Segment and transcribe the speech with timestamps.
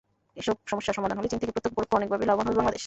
[0.41, 2.79] এসব সমস্যার সমাধান হলে চীন থেকে প্রত্যক্ষ-পরোক্ষ অনেকভাবেই লাভবান হবে বাংলাদেশ।